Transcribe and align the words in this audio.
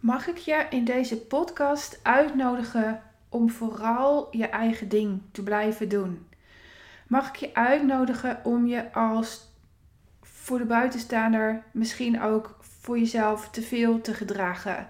mag 0.00 0.26
ik 0.26 0.36
je 0.36 0.66
in 0.70 0.84
deze 0.84 1.20
podcast 1.20 2.00
uitnodigen 2.02 3.02
om 3.28 3.50
vooral 3.50 4.28
je 4.30 4.46
eigen 4.46 4.88
ding 4.88 5.20
te 5.32 5.42
blijven 5.42 5.88
doen? 5.88 6.26
Mag 7.06 7.28
ik 7.28 7.36
je 7.36 7.54
uitnodigen 7.54 8.40
om 8.44 8.66
je 8.66 8.92
als 8.92 9.46
voor 10.22 10.58
de 10.58 10.64
buitenstaander 10.64 11.62
misschien 11.72 12.22
ook 12.22 12.56
voor 12.60 12.98
jezelf 12.98 13.50
te 13.50 13.62
veel 13.62 14.00
te 14.00 14.14
gedragen? 14.14 14.86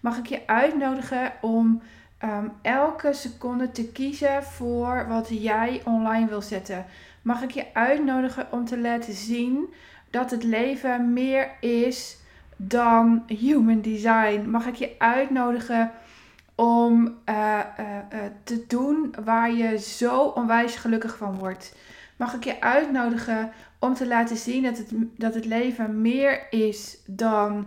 Mag 0.00 0.18
ik 0.18 0.26
je 0.26 0.46
uitnodigen 0.46 1.32
om 1.40 1.82
ehm, 2.18 2.48
elke 2.62 3.12
seconde 3.12 3.70
te 3.70 3.92
kiezen 3.92 4.44
voor 4.44 5.06
wat 5.08 5.28
jij 5.28 5.82
online 5.84 6.28
wil 6.28 6.42
zetten? 6.42 6.86
Mag 7.22 7.42
ik 7.42 7.50
je 7.50 7.74
uitnodigen 7.74 8.52
om 8.52 8.64
te 8.64 8.78
laten 8.78 9.12
zien 9.12 9.74
dat 10.10 10.30
het 10.30 10.42
leven 10.42 11.12
meer 11.12 11.50
is 11.60 12.16
dan 12.56 13.22
human 13.26 13.80
design. 13.80 14.50
Mag 14.50 14.66
ik 14.66 14.74
je 14.74 14.94
uitnodigen 14.98 15.90
om 16.54 17.18
uh, 17.28 17.60
te 18.44 18.64
doen 18.68 19.14
waar 19.24 19.52
je 19.52 19.78
zo 19.78 20.22
onwijs 20.22 20.76
gelukkig 20.76 21.16
van 21.16 21.38
wordt? 21.38 21.76
Mag 22.16 22.34
ik 22.34 22.44
je 22.44 22.60
uitnodigen 22.60 23.52
om 23.78 23.94
te 23.94 24.06
laten 24.06 24.36
zien 24.36 24.62
dat 24.62 24.78
het, 24.78 24.92
dat 25.16 25.34
het 25.34 25.44
leven 25.44 26.00
meer 26.00 26.46
is 26.50 26.98
dan 27.06 27.66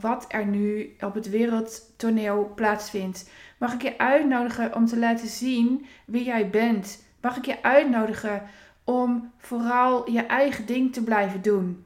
wat 0.00 0.24
er 0.28 0.46
nu 0.46 0.96
op 1.00 1.14
het 1.14 1.30
wereldtoneel 1.30 2.52
plaatsvindt? 2.54 3.30
Mag 3.58 3.74
ik 3.74 3.82
je 3.82 3.98
uitnodigen 3.98 4.74
om 4.74 4.86
te 4.86 4.98
laten 4.98 5.28
zien 5.28 5.86
wie 6.04 6.24
jij 6.24 6.50
bent? 6.50 7.04
Mag 7.20 7.36
ik 7.36 7.44
je 7.44 7.62
uitnodigen 7.62 8.42
om 8.84 9.32
vooral 9.38 10.10
je 10.10 10.20
eigen 10.20 10.66
ding 10.66 10.92
te 10.92 11.02
blijven 11.02 11.42
doen? 11.42 11.84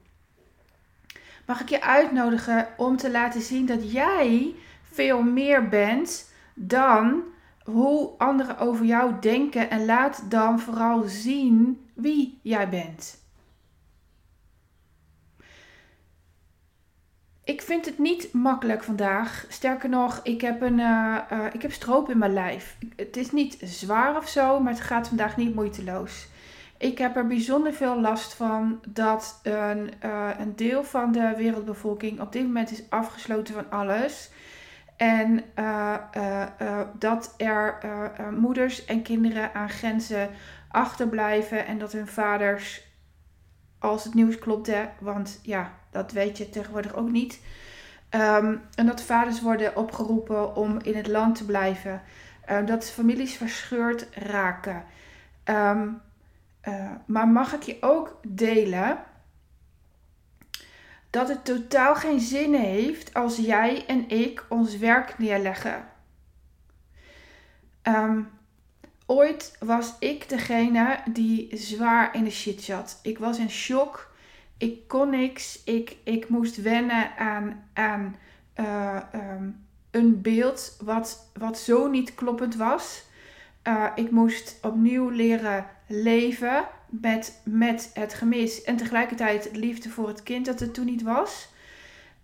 Mag 1.46 1.60
ik 1.60 1.68
je 1.68 1.82
uitnodigen 1.82 2.68
om 2.76 2.96
te 2.96 3.10
laten 3.10 3.40
zien 3.40 3.66
dat 3.66 3.92
jij 3.92 4.54
veel 4.82 5.22
meer 5.22 5.68
bent 5.68 6.32
dan 6.54 7.22
hoe 7.64 8.10
anderen 8.18 8.58
over 8.58 8.84
jou 8.84 9.12
denken. 9.20 9.70
En 9.70 9.84
laat 9.84 10.30
dan 10.30 10.60
vooral 10.60 11.02
zien 11.02 11.86
wie 11.94 12.40
jij 12.42 12.68
bent. 12.68 13.22
Ik 17.44 17.62
vind 17.62 17.84
het 17.84 17.98
niet 17.98 18.32
makkelijk 18.32 18.82
vandaag. 18.82 19.46
Sterker 19.48 19.88
nog, 19.88 20.20
ik 20.22 20.40
heb, 20.40 20.62
een, 20.62 20.78
uh, 20.78 21.18
uh, 21.32 21.46
ik 21.52 21.62
heb 21.62 21.72
stroop 21.72 22.10
in 22.10 22.18
mijn 22.18 22.32
lijf. 22.32 22.76
Het 22.96 23.16
is 23.16 23.30
niet 23.32 23.58
zwaar 23.62 24.16
of 24.16 24.28
zo, 24.28 24.60
maar 24.60 24.72
het 24.72 24.82
gaat 24.82 25.08
vandaag 25.08 25.36
niet 25.36 25.54
moeiteloos. 25.54 26.26
Ik 26.84 26.98
heb 26.98 27.16
er 27.16 27.26
bijzonder 27.26 27.72
veel 27.72 28.00
last 28.00 28.34
van 28.34 28.80
dat 28.88 29.40
een, 29.42 29.90
uh, 30.04 30.30
een 30.38 30.56
deel 30.56 30.84
van 30.84 31.12
de 31.12 31.34
wereldbevolking 31.36 32.20
op 32.20 32.32
dit 32.32 32.42
moment 32.42 32.70
is 32.70 32.90
afgesloten 32.90 33.54
van 33.54 33.70
alles. 33.70 34.30
En 34.96 35.44
uh, 35.58 35.94
uh, 36.16 36.80
dat 36.98 37.34
er 37.36 37.78
moeders 38.38 38.84
en 38.84 39.02
kinderen 39.02 39.54
aan 39.54 39.68
grenzen 39.68 40.30
achterblijven 40.68 41.66
en 41.66 41.78
dat 41.78 41.92
hun 41.92 42.06
vaders, 42.06 42.86
als 43.78 44.04
het 44.04 44.14
nieuws 44.14 44.38
klopt, 44.38 44.66
hè, 44.66 44.84
want 44.98 45.40
ja, 45.42 45.72
dat 45.90 46.12
weet 46.12 46.38
je 46.38 46.50
tegenwoordig 46.50 46.94
ook 46.94 47.10
niet. 47.10 47.40
Um, 48.10 48.60
en 48.74 48.86
dat 48.86 49.02
vaders 49.02 49.40
worden 49.40 49.76
opgeroepen 49.76 50.56
om 50.56 50.78
in 50.82 50.96
het 50.96 51.06
land 51.06 51.36
te 51.36 51.44
blijven. 51.44 52.02
dat 52.64 52.90
families 52.90 53.36
verscheurd 53.36 54.08
raken. 54.12 54.84
Um, 55.44 56.02
uh, 56.68 56.90
maar 57.06 57.28
mag 57.28 57.52
ik 57.52 57.62
je 57.62 57.76
ook 57.80 58.20
delen 58.26 59.04
dat 61.10 61.28
het 61.28 61.44
totaal 61.44 61.94
geen 61.94 62.20
zin 62.20 62.54
heeft 62.54 63.14
als 63.14 63.36
jij 63.36 63.86
en 63.86 64.08
ik 64.08 64.44
ons 64.48 64.76
werk 64.76 65.18
neerleggen. 65.18 65.88
Um, 67.82 68.30
ooit 69.06 69.56
was 69.58 69.94
ik 69.98 70.28
degene 70.28 70.98
die 71.12 71.56
zwaar 71.56 72.14
in 72.14 72.24
de 72.24 72.30
shit 72.30 72.62
zat. 72.62 72.98
Ik 73.02 73.18
was 73.18 73.38
in 73.38 73.50
shock. 73.50 74.14
Ik 74.58 74.88
kon 74.88 75.10
niks. 75.10 75.62
Ik, 75.64 75.96
ik 76.04 76.28
moest 76.28 76.62
wennen 76.62 77.16
aan, 77.16 77.68
aan 77.72 78.16
uh, 78.56 79.00
um, 79.14 79.66
een 79.90 80.20
beeld 80.22 80.76
wat, 80.82 81.30
wat 81.34 81.58
zo 81.58 81.88
niet 81.88 82.14
kloppend 82.14 82.56
was. 82.56 83.04
Uh, 83.68 83.86
ik 83.94 84.10
moest 84.10 84.58
opnieuw 84.62 85.08
leren 85.08 85.66
leven 85.86 86.64
met, 86.88 87.40
met 87.44 87.90
het 87.94 88.14
gemis 88.14 88.62
en 88.62 88.76
tegelijkertijd 88.76 89.56
liefde 89.56 89.88
voor 89.88 90.08
het 90.08 90.22
kind 90.22 90.46
dat 90.46 90.60
er 90.60 90.70
toen 90.70 90.84
niet 90.84 91.02
was. 91.02 91.52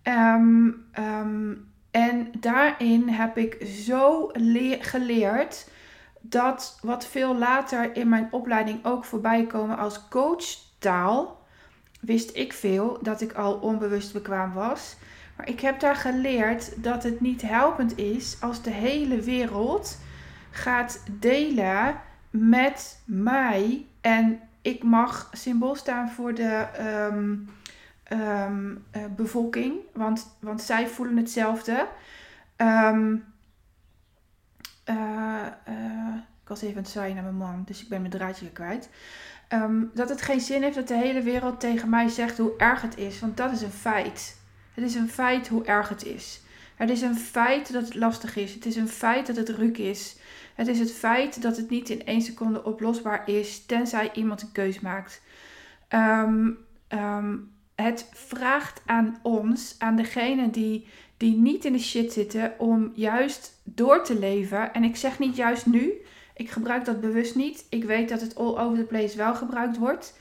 Um, 0.03 0.85
um, 0.99 1.71
en 1.91 2.31
daarin 2.39 3.07
heb 3.09 3.37
ik 3.37 3.65
zo 3.65 4.31
geleerd 4.79 5.69
dat 6.21 6.79
wat 6.81 7.05
veel 7.05 7.35
later 7.35 7.95
in 7.95 8.09
mijn 8.09 8.27
opleiding 8.31 8.85
ook 8.85 9.05
voorbij 9.05 9.45
komen 9.45 9.77
als 9.77 10.07
coachtaal, 10.07 11.45
wist 11.99 12.35
ik 12.35 12.53
veel 12.53 12.99
dat 13.01 13.21
ik 13.21 13.33
al 13.33 13.53
onbewust 13.53 14.13
bekwaam 14.13 14.53
was. 14.53 14.95
Maar 15.37 15.49
ik 15.49 15.59
heb 15.59 15.79
daar 15.79 15.95
geleerd 15.95 16.83
dat 16.83 17.03
het 17.03 17.21
niet 17.21 17.41
helpend 17.41 17.97
is 17.97 18.37
als 18.41 18.61
de 18.61 18.71
hele 18.71 19.19
wereld 19.19 19.97
gaat 20.51 21.03
delen 21.19 22.01
met 22.29 23.01
mij. 23.05 23.85
En 24.01 24.39
ik 24.61 24.83
mag 24.83 25.29
symbool 25.31 25.75
staan 25.75 26.09
voor 26.09 26.33
de 26.33 26.67
um, 27.11 27.49
um, 28.11 28.85
uh, 28.95 29.03
bevolking, 29.15 29.73
want, 29.93 30.37
want 30.39 30.61
zij 30.61 30.87
voelen 30.87 31.17
hetzelfde. 31.17 31.87
Um, 32.57 33.23
ik 36.43 36.47
was 36.47 36.61
even 36.61 36.77
aan 36.77 36.83
het 36.83 36.91
zwaaien 36.91 37.15
naar 37.15 37.23
mijn 37.23 37.35
man, 37.35 37.63
dus 37.65 37.81
ik 37.81 37.89
ben 37.89 37.99
mijn 37.99 38.11
draadje 38.11 38.51
kwijt. 38.51 38.89
dat 39.93 40.09
het 40.09 40.21
geen 40.21 40.41
zin 40.41 40.61
heeft 40.61 40.75
dat 40.75 40.87
de 40.87 40.97
hele 40.97 41.21
wereld 41.21 41.59
tegen 41.59 41.89
mij 41.89 42.07
zegt 42.07 42.37
hoe 42.37 42.57
erg 42.57 42.81
het 42.81 42.97
is, 42.97 43.19
want 43.19 43.37
dat 43.37 43.51
is 43.51 43.61
een 43.61 43.71
feit. 43.71 44.39
Het 44.73 44.83
is 44.83 44.95
een 44.95 45.09
feit 45.09 45.47
hoe 45.47 45.65
erg 45.65 45.89
het 45.89 46.05
is. 46.05 46.41
Het 46.75 46.89
is 46.89 47.01
een 47.01 47.15
feit 47.15 47.73
dat 47.73 47.83
het 47.83 47.95
lastig 47.95 48.35
is. 48.35 48.53
Het 48.53 48.65
is 48.65 48.75
een 48.75 48.87
feit 48.87 49.27
dat 49.27 49.35
het 49.35 49.49
ruk 49.49 49.77
is. 49.77 50.15
Het 50.55 50.67
is 50.67 50.79
het 50.79 50.91
feit 50.91 51.41
dat 51.41 51.57
het 51.57 51.69
niet 51.69 51.89
in 51.89 52.05
één 52.05 52.21
seconde 52.21 52.63
oplosbaar 52.63 53.29
is, 53.29 53.65
tenzij 53.65 54.09
iemand 54.13 54.41
een 54.41 54.51
keus 54.51 54.79
maakt. 54.79 55.21
Um, 55.89 56.57
um, 56.89 57.51
het 57.75 58.09
vraagt 58.13 58.81
aan 58.85 59.19
ons, 59.21 59.75
aan 59.79 59.95
degene 59.95 60.49
die, 60.49 60.87
die 61.17 61.37
niet 61.37 61.65
in 61.65 61.73
de 61.73 61.79
shit 61.79 62.13
zitten, 62.13 62.53
om 62.57 62.91
juist 62.95 63.61
door 63.63 64.03
te 64.03 64.19
leven. 64.19 64.73
En 64.73 64.83
ik 64.83 64.95
zeg 64.95 65.19
niet 65.19 65.35
juist 65.35 65.65
nu. 65.65 65.93
Ik 66.35 66.49
gebruik 66.49 66.85
dat 66.85 67.01
bewust 67.01 67.35
niet. 67.35 67.65
Ik 67.69 67.83
weet 67.83 68.09
dat 68.09 68.21
het 68.21 68.35
all 68.35 68.57
over 68.57 68.77
the 68.77 68.83
place 68.83 69.17
wel 69.17 69.35
gebruikt 69.35 69.77
wordt. 69.77 70.19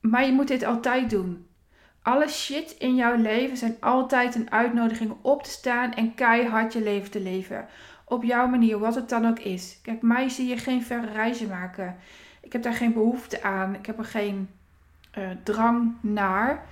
Maar 0.00 0.26
je 0.26 0.32
moet 0.32 0.48
dit 0.48 0.64
altijd 0.64 1.10
doen. 1.10 1.46
Alle 2.02 2.28
shit 2.28 2.74
in 2.78 2.94
jouw 2.94 3.16
leven 3.16 3.56
zijn 3.56 3.76
altijd 3.80 4.34
een 4.34 4.50
uitnodiging 4.50 5.10
om 5.10 5.18
op 5.22 5.42
te 5.42 5.50
staan 5.50 5.92
en 5.92 6.14
keihard 6.14 6.72
je 6.72 6.82
leven 6.82 7.10
te 7.10 7.20
leven 7.20 7.66
op 8.12 8.22
jouw 8.22 8.46
manier, 8.46 8.78
wat 8.78 8.94
het 8.94 9.08
dan 9.08 9.26
ook 9.26 9.38
is. 9.38 9.78
Kijk, 9.82 10.02
mij 10.02 10.28
zie 10.28 10.48
je 10.48 10.56
geen 10.56 10.82
verre 10.82 11.12
reizen 11.12 11.48
maken. 11.48 11.96
Ik 12.40 12.52
heb 12.52 12.62
daar 12.62 12.74
geen 12.74 12.92
behoefte 12.92 13.42
aan. 13.42 13.74
Ik 13.74 13.86
heb 13.86 13.98
er 13.98 14.04
geen 14.04 14.48
uh, 15.18 15.28
drang 15.42 15.94
naar. 16.00 16.64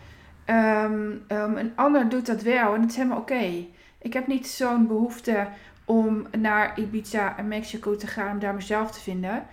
Um, 0.47 1.25
um, 1.29 1.57
een 1.57 1.73
ander 1.75 2.09
doet 2.09 2.27
dat 2.27 2.43
wel 2.43 2.75
en 2.75 2.81
het 2.81 2.91
is 2.91 2.97
helemaal 2.97 3.19
oké. 3.19 3.67
Ik 3.99 4.13
heb 4.13 4.27
niet 4.27 4.47
zo'n 4.47 4.87
behoefte 4.87 5.49
om 5.85 6.27
naar 6.39 6.79
Ibiza 6.79 7.37
en 7.37 7.49
Mexico 7.49 7.97
te 7.97 8.07
gaan 8.07 8.33
om 8.33 8.39
daar 8.39 8.55
mezelf 8.55 8.91
te 8.91 9.01
vinden. 9.01 9.47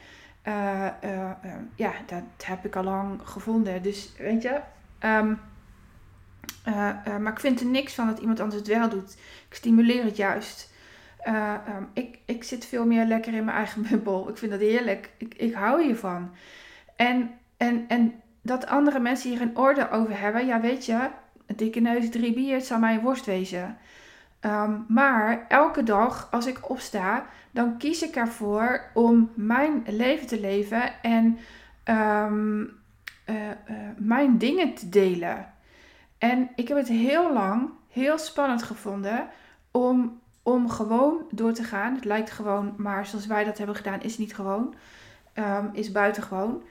Uh, 0.48 0.88
uh, 1.04 1.32
ja, 1.76 1.92
dat 2.06 2.46
heb 2.46 2.66
ik 2.66 2.76
al 2.76 2.84
lang 2.84 3.20
gevonden. 3.24 3.82
Dus 3.84 4.12
weet 4.18 4.42
je. 4.42 4.60
Um, 5.06 5.40
maar 7.22 7.32
ik 7.32 7.40
vind 7.40 7.60
er 7.60 7.66
niks 7.66 7.94
van 7.94 8.08
dat 8.08 8.20
iemand 8.20 8.40
anders 8.40 8.60
het 8.60 8.68
wel 8.68 8.90
doet. 8.90 9.18
Ik 9.50 9.56
stimuleer 9.56 10.04
het 10.04 10.18
juist. 10.18 10.76
Uh, 11.28 11.54
um, 11.76 11.90
ik, 11.94 12.20
ik 12.26 12.44
zit 12.44 12.66
veel 12.66 12.86
meer 12.86 13.06
lekker 13.06 13.34
in 13.34 13.46
mijn 13.46 13.58
eigen 13.58 13.82
bubbel. 13.90 14.30
Ik 14.30 14.38
vind 14.38 14.52
dat 14.52 14.60
heerlijk. 14.60 15.10
Ik, 15.18 15.34
ik 15.34 15.54
hou 15.54 15.84
hiervan. 15.84 16.32
En, 16.96 17.32
en, 17.58 17.86
en 17.88 18.14
dat 18.42 18.68
andere 18.68 19.00
mensen 19.00 19.30
hier 19.30 19.42
een 19.42 19.58
orde 19.58 19.90
over 19.90 20.20
hebben, 20.20 20.46
ja, 20.46 20.60
weet 20.62 20.86
je, 20.86 21.10
een 21.46 21.56
dikke 21.56 21.80
neus, 21.80 22.10
drie 22.10 22.34
bier, 22.34 22.56
het 22.56 22.66
zal 22.66 22.80
mijn 22.80 23.00
worst 23.00 23.26
wezen. 23.26 23.78
Um, 24.42 24.86
maar 24.88 25.46
elke 25.48 25.84
dag 25.84 26.28
als 26.32 26.46
ik 26.46 26.70
opsta, 26.70 27.26
dan 27.52 27.78
kies 27.78 28.02
ik 28.02 28.16
ervoor 28.16 28.82
om 28.94 29.32
mijn 29.34 29.84
leven 29.88 30.28
te 30.28 30.40
leven 30.40 31.02
en 31.02 31.38
um, 31.86 32.62
uh, 33.30 33.36
uh, 33.36 33.76
mijn 33.98 34.38
dingen 34.38 34.74
te 34.74 34.90
delen. 34.90 35.54
En 36.18 36.50
ik 36.56 36.68
heb 36.68 36.78
het 36.78 36.88
heel 36.88 37.34
lang 37.34 37.70
heel 37.90 38.18
spannend 38.18 38.64
gevonden 38.64 39.28
om 39.72 40.20
om 40.48 40.70
gewoon 40.70 41.22
door 41.32 41.54
te 41.54 41.64
gaan. 41.64 41.96
Het 41.96 42.06
lijkt 42.06 42.32
gewoon, 42.32 42.74
maar 42.78 43.06
zoals 43.06 43.26
wij 43.26 43.44
dat 43.44 43.58
hebben 43.58 43.76
gedaan, 43.76 44.02
is 44.02 44.18
niet 44.18 44.36
gewoon. 44.36 44.76
Um, 45.34 45.70
is 45.74 45.92
buitengewoon. 45.92 46.62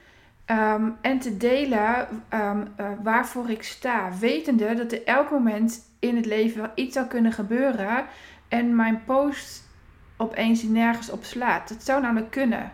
Ehm, 0.44 0.90
en 1.00 1.18
te 1.18 1.36
delen 1.36 2.08
um, 2.34 2.68
uh, 2.80 2.88
waarvoor 3.02 3.50
ik 3.50 3.62
sta. 3.62 4.18
Wetende 4.18 4.74
dat 4.74 4.92
er 4.92 5.04
elk 5.04 5.30
moment 5.30 5.80
in 5.98 6.16
het 6.16 6.26
leven 6.26 6.60
wel 6.60 6.70
iets 6.74 6.94
zou 6.94 7.06
kunnen 7.06 7.32
gebeuren. 7.32 8.06
En 8.48 8.76
mijn 8.76 9.02
post 9.04 9.68
opeens 10.16 10.62
nergens 10.62 11.10
op 11.10 11.24
slaat. 11.24 11.68
Dat 11.68 11.82
zou 11.82 12.02
namelijk 12.02 12.30
kunnen. 12.30 12.72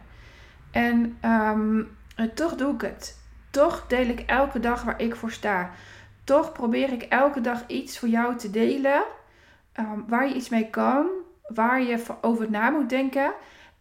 En 0.71 1.19
um, 1.25 1.97
toch 2.35 2.55
doe 2.55 2.75
ik 2.75 2.81
het. 2.81 3.19
Toch 3.51 3.85
deel 3.89 4.07
ik 4.07 4.21
elke 4.21 4.61
dag 4.61 4.83
waar 4.83 5.01
ik 5.01 5.17
voor 5.17 5.33
sta. 5.33 5.71
Toch 6.25 6.53
probeer 6.53 6.93
ik 6.93 7.03
elke 7.03 7.41
dag 7.41 7.67
iets 7.67 7.99
voor 7.99 8.09
jou 8.09 8.37
te 8.37 8.51
delen. 8.51 9.05
Waar 10.07 10.29
je 10.29 10.35
iets 10.35 10.49
mee 10.49 10.71
kan. 10.71 11.07
Waar 11.47 11.83
je 11.83 12.05
over 12.21 12.51
na 12.51 12.71
moet 12.71 12.89
denken. 12.89 13.33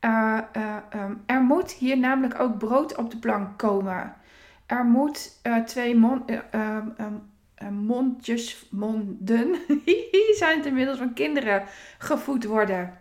Uh, 0.06 0.40
uh, 0.58 0.76
um, 0.96 1.22
er 1.26 1.42
moet 1.42 1.72
hier 1.72 1.98
namelijk 1.98 2.40
ook 2.40 2.58
brood 2.58 2.98
op 2.98 3.12
de 3.12 3.18
plank 3.18 3.58
komen. 3.58 4.16
Er 4.66 4.86
moet 4.86 5.40
uh, 5.44 5.58
twee 5.58 5.96
mon 5.96 6.24
um, 6.54 7.74
mondjes, 7.74 8.68
monden, 8.72 9.56
zijn 10.40 10.58
het 10.58 10.66
inmiddels 10.66 10.98
van 10.98 11.14
kinderen 11.14 11.64
gevoed 11.98 12.44
worden. 12.46 12.98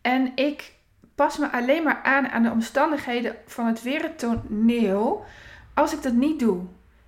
En 0.00 0.32
ik 0.34 0.74
pas 1.14 1.38
me 1.38 1.50
alleen 1.50 1.82
maar 1.82 2.00
aan 2.02 2.28
aan 2.28 2.42
de 2.42 2.50
omstandigheden 2.50 3.36
van 3.46 3.66
het 3.66 3.82
wereldtoneel 3.82 5.24
als 5.74 5.92
ik 5.92 6.02
dat 6.02 6.12
niet 6.12 6.38
doe. 6.38 6.64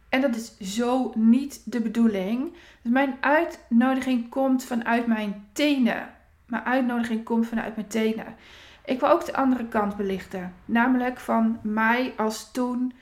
En 0.08 0.20
dat 0.20 0.36
is 0.36 0.58
zo 0.58 1.12
niet 1.14 1.62
de 1.64 1.80
bedoeling. 1.80 2.52
Dus 2.82 2.92
mijn 2.92 3.16
uitnodiging 3.20 4.28
komt 4.28 4.64
vanuit 4.64 5.06
mijn 5.06 5.48
tenen. 5.52 6.08
Mijn 6.46 6.64
uitnodiging 6.64 7.24
komt 7.24 7.46
vanuit 7.46 7.76
mijn 7.76 7.88
tenen. 7.88 8.36
Ik 8.84 9.00
wil 9.00 9.08
ook 9.08 9.24
de 9.24 9.36
andere 9.36 9.66
kant 9.66 9.96
belichten. 9.96 10.54
Namelijk 10.64 11.18
van 11.18 11.58
mij 11.62 12.12
als 12.16 12.50
toen 12.52 12.92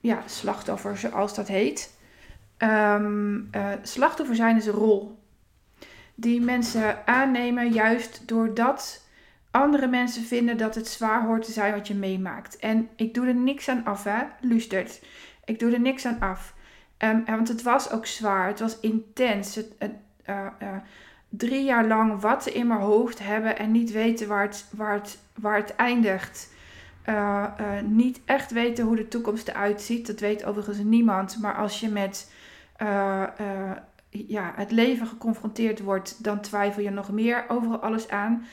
ja, 0.00 0.22
slachtoffer, 0.26 0.98
zoals 0.98 1.34
dat 1.34 1.48
heet. 1.48 1.98
Um, 2.58 3.48
uh, 3.56 3.68
slachtoffer 3.82 4.36
zijn 4.36 4.56
is 4.56 4.66
een 4.66 4.72
rol. 4.72 5.18
Die 6.14 6.40
mensen 6.40 7.06
aannemen 7.06 7.72
juist 7.72 8.28
doordat 8.28 9.04
andere 9.50 9.86
mensen 9.86 10.22
vinden 10.22 10.56
dat 10.56 10.74
het 10.74 10.88
zwaar 10.88 11.24
hoort 11.24 11.44
te 11.44 11.52
zijn 11.52 11.74
wat 11.74 11.88
je 11.88 11.94
meemaakt. 11.94 12.56
En 12.56 12.88
ik 12.96 13.14
doe 13.14 13.26
er 13.26 13.34
niks 13.34 13.68
aan 13.68 13.84
af, 13.84 14.04
hè. 14.04 14.22
Luistert. 14.40 15.02
Ik 15.44 15.58
doe 15.58 15.72
er 15.72 15.80
niks 15.80 16.06
aan 16.06 16.20
af. 16.20 16.54
Um, 16.98 17.24
want 17.24 17.48
het 17.48 17.62
was 17.62 17.90
ook 17.90 18.06
zwaar. 18.06 18.46
Het 18.46 18.60
was 18.60 18.80
intens. 18.80 19.54
Het, 19.54 19.72
uh, 20.26 20.46
uh, 20.62 20.68
drie 21.28 21.64
jaar 21.64 21.86
lang 21.86 22.20
watten 22.20 22.54
in 22.54 22.66
mijn 22.66 22.80
hoofd 22.80 23.18
hebben 23.18 23.58
en 23.58 23.70
niet 23.70 23.92
weten 23.92 24.28
waar 24.28 24.42
het, 24.42 24.68
waar 24.70 24.92
het, 24.92 25.18
waar 25.34 25.56
het 25.56 25.74
eindigt. 25.76 26.52
Uh, 27.08 27.46
niet 27.82 28.20
echt 28.24 28.50
weten 28.50 28.84
hoe 28.84 28.96
de 28.96 29.08
toekomst 29.08 29.48
eruit 29.48 29.82
ziet. 29.82 30.06
Dat 30.06 30.20
weet 30.20 30.44
overigens 30.44 30.78
niemand. 30.78 31.40
Maar 31.40 31.54
als 31.54 31.80
je 31.80 31.88
met 31.88 32.32
ja, 34.08 34.52
het 34.56 34.70
leven 34.70 35.06
geconfronteerd 35.06 35.80
wordt, 35.80 36.24
dan 36.24 36.40
twijfel 36.40 36.82
je 36.82 36.90
nog 36.90 37.10
meer 37.10 37.44
over 37.48 37.78
alles 37.78 38.08
aan. 38.08 38.46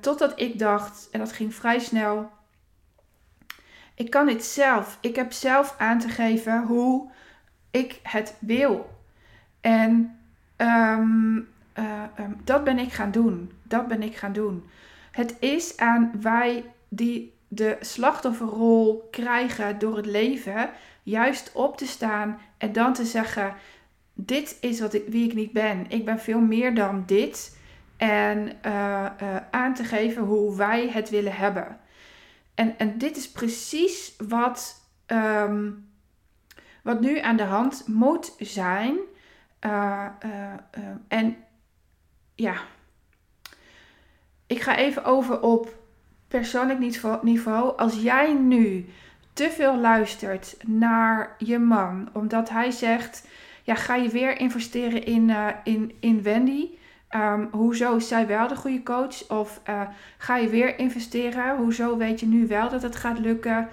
totdat 0.00 0.40
ik 0.40 0.58
dacht, 0.58 1.08
en 1.12 1.18
dat 1.18 1.32
ging 1.32 1.54
vrij 1.54 1.78
snel. 1.78 2.30
Ik 3.94 4.10
kan 4.10 4.26
dit 4.26 4.44
zelf. 4.44 4.98
Ik 5.00 5.16
heb 5.16 5.32
zelf 5.32 5.74
aan 5.78 5.98
te 5.98 6.08
geven 6.08 6.62
hoe 6.62 7.10
ik 7.70 8.00
het 8.02 8.36
wil. 8.40 8.90
En 9.60 10.18
Um, 10.56 11.48
uh, 11.78 12.02
um, 12.18 12.40
dat 12.44 12.64
ben 12.64 12.78
ik 12.78 12.92
gaan 12.92 13.10
doen. 13.10 13.52
Dat 13.62 13.88
ben 13.88 14.02
ik 14.02 14.16
gaan 14.16 14.32
doen. 14.32 14.64
Het 15.10 15.36
is 15.40 15.76
aan 15.76 16.12
wij 16.20 16.64
die 16.88 17.34
de 17.48 17.76
slachtofferrol 17.80 19.08
krijgen 19.10 19.78
door 19.78 19.96
het 19.96 20.06
leven, 20.06 20.70
juist 21.02 21.52
op 21.52 21.76
te 21.76 21.86
staan 21.86 22.38
en 22.58 22.72
dan 22.72 22.92
te 22.92 23.04
zeggen: 23.04 23.54
Dit 24.14 24.56
is 24.60 24.80
wat 24.80 24.94
ik, 24.94 25.04
wie 25.08 25.28
ik 25.28 25.34
niet 25.34 25.52
ben. 25.52 25.84
Ik 25.88 26.04
ben 26.04 26.20
veel 26.20 26.40
meer 26.40 26.74
dan 26.74 27.02
dit. 27.06 27.58
En 27.96 28.52
uh, 28.66 29.06
uh, 29.22 29.36
aan 29.50 29.74
te 29.74 29.84
geven 29.84 30.22
hoe 30.22 30.56
wij 30.56 30.88
het 30.88 31.10
willen 31.10 31.34
hebben. 31.34 31.78
En, 32.54 32.78
en 32.78 32.98
dit 32.98 33.16
is 33.16 33.30
precies 33.30 34.14
wat, 34.28 34.88
um, 35.06 35.88
wat 36.82 37.00
nu 37.00 37.18
aan 37.18 37.36
de 37.36 37.42
hand 37.42 37.84
moet 37.86 38.34
zijn. 38.38 38.96
Uh, 39.60 40.06
en 41.08 41.36
ja, 42.34 42.56
ik 44.46 44.60
ga 44.60 44.76
even 44.76 45.04
over 45.04 45.40
op 45.40 45.76
persoonlijk 46.28 46.78
niveau. 47.22 47.76
Als 47.76 48.02
jij 48.02 48.34
nu 48.34 48.86
te 49.32 49.50
veel 49.50 49.78
luistert 49.78 50.56
naar 50.66 51.34
je 51.38 51.58
man, 51.58 52.08
omdat 52.12 52.48
hij 52.48 52.70
zegt: 52.70 53.28
Ja, 53.62 53.74
ga 53.74 53.94
je 53.94 54.08
weer 54.08 54.38
investeren 54.38 55.04
in, 55.04 55.34
in, 55.64 55.96
in 56.00 56.22
Wendy? 56.22 56.70
Um, 57.16 57.48
hoezo 57.52 57.96
is 57.96 58.08
zij 58.08 58.26
wel 58.26 58.48
de 58.48 58.56
goede 58.56 58.82
coach? 58.82 59.28
Of 59.28 59.60
uh, 59.68 59.82
ga 60.18 60.36
je 60.36 60.48
weer 60.48 60.78
investeren? 60.78 61.56
Hoezo 61.56 61.96
weet 61.96 62.20
je 62.20 62.26
nu 62.26 62.46
wel 62.46 62.68
dat 62.68 62.82
het 62.82 62.96
gaat 62.96 63.18
lukken? 63.18 63.68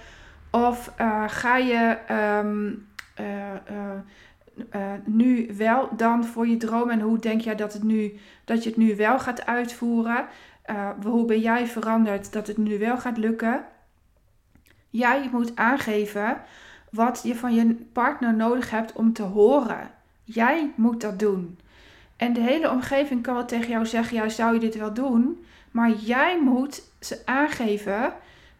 Of 0.52 0.92
uh, 1.02 1.24
ga 1.28 1.58
je 1.58 1.98
um, 2.44 2.88
uh, 3.20 4.94
nu 5.06 5.54
wel 5.58 5.90
dan 5.96 6.26
voor 6.26 6.48
je 6.48 6.58
droom 6.58 6.90
en 6.90 7.00
hoe 7.00 7.20
denk 7.20 7.42
jij 7.42 7.56
dat, 7.56 7.74
het 7.74 7.84
nu, 7.84 8.20
dat 8.46 8.64
je 8.64 8.70
het 8.70 8.78
nu 8.78 8.96
wel 8.96 9.20
gaat 9.20 9.46
uitvoeren? 9.46 10.26
Hoe 11.04 11.26
ben 11.26 11.40
jij 11.40 11.68
veranderd 11.68 12.34
dat 12.34 12.48
het 12.48 12.58
nu 12.58 12.80
wel 12.80 12.98
gaat 12.98 13.18
lukken? 13.18 13.64
Jij 14.90 15.30
moet 15.32 15.56
aangeven 15.56 16.42
wat 16.92 17.22
je 17.24 17.36
van 17.36 17.54
je 17.54 17.76
partner 17.94 18.34
nodig 18.34 18.70
hebt 18.70 18.94
om 18.94 19.14
te 19.14 19.24
horen. 19.24 19.90
Jij 20.24 20.72
moet 20.76 21.02
dat 21.02 21.20
doen. 21.20 21.60
En 22.22 22.34
de 22.34 22.42
hele 22.42 22.70
omgeving 22.70 23.24
kan 23.24 23.34
wel 23.34 23.46
tegen 23.46 23.70
jou 23.70 23.86
zeggen: 23.86 24.18
ja, 24.18 24.30
zou 24.30 24.54
je 24.54 24.60
dit 24.60 24.76
wel 24.76 24.94
doen? 24.94 25.46
Maar 25.72 25.92
jij 25.92 26.42
moet 26.42 26.82
ze 27.00 27.22
aangeven 27.26 28.14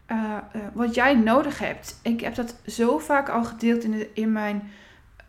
uh, 0.06 0.36
wat 0.72 0.94
jij 0.94 1.14
nodig 1.14 1.58
hebt. 1.58 2.00
Ik 2.02 2.20
heb 2.20 2.34
dat 2.34 2.56
zo 2.66 2.98
vaak 2.98 3.28
al 3.28 3.44
gedeeld 3.44 3.84
in, 3.84 3.90
de, 3.90 4.10
in 4.14 4.32
mijn 4.32 4.72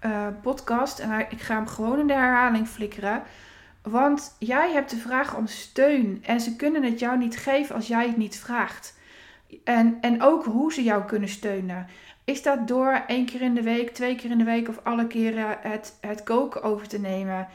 uh, 0.06 0.28
podcast. 0.42 1.00
En 1.00 1.26
ik 1.30 1.42
ga 1.42 1.56
hem 1.56 1.68
gewoon 1.68 2.00
in 2.00 2.08
de 2.08 2.14
herhaling 2.14 2.68
flikkeren. 2.68 3.24
Want 3.82 4.36
jij 4.40 4.72
hebt 4.72 4.90
de 4.90 4.98
vraag 4.98 5.36
om 5.36 5.48
steun. 5.48 6.24
En 6.26 6.42
ze 6.42 6.56
kunnen 6.56 6.84
het 6.84 7.00
jou 7.00 7.18
niet 7.18 7.38
geven 7.38 7.76
als 7.76 7.88
jij 7.88 8.08
het 8.08 8.18
niet 8.18 8.40
vraagt. 8.40 8.98
En, 9.64 9.98
en 10.02 10.22
ook 10.22 10.46
hoe 10.46 10.74
ze 10.74 10.84
jou 10.84 11.04
kunnen 11.04 11.30
steunen. 11.30 11.88
Is 12.24 12.42
dat 12.42 12.68
door 12.68 13.04
één 13.08 13.26
keer 13.26 13.42
in 13.42 13.56
de 13.56 13.64
week, 13.64 13.90
twee 13.90 14.16
keer 14.16 14.32
in 14.32 14.38
de 14.38 14.44
week 14.44 14.70
of 14.70 14.80
alle 14.84 15.08
keren 15.08 15.58
het, 15.62 15.98
het 16.02 16.24
koken 16.24 16.64
over 16.64 16.88
te 16.88 17.00
nemen? 17.00 17.48